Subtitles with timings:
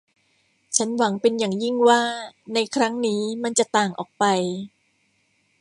[0.77, 2.01] ฉันหวังเป็นอย่างยิ่งว่า
[2.53, 4.23] ในครั้งนี้มันจะต่างออกไป